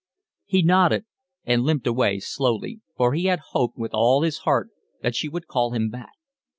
[0.45, 1.05] He nodded
[1.43, 4.69] and limped away slowly, for he hoped with all his heart
[5.03, 6.13] that she would call him back.